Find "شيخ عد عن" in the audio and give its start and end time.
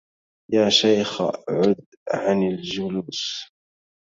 0.69-2.43